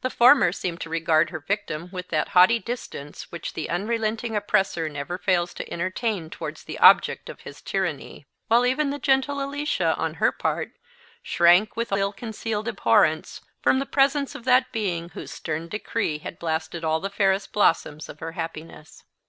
[0.00, 4.88] The former seemed to regard her victim with that haughty distance which the unrelenting oppressor
[4.88, 9.94] never fails to entertain towards the object of his tyranny; while even the gentle Alicia,
[9.96, 10.72] on her part,
[11.22, 16.40] shrank, with ill concealed abhorrence, from the presence of that being whose stern decree had
[16.40, 19.04] blasted all the fairest blossoms of her happiness.